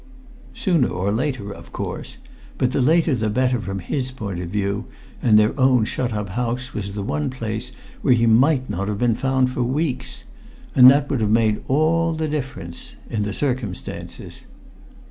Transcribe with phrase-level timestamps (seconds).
[0.55, 2.17] "Sooner or later, of course;
[2.57, 4.85] but the later the better from his point of view,
[5.21, 8.97] and their own shut up house was the one place where he might not have
[8.97, 10.23] been found for weeks.
[10.73, 14.45] And that would have made all the difference in the circumstances."